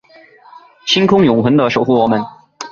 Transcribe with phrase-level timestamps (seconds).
[0.87, 2.19] 星空永恒的守护我们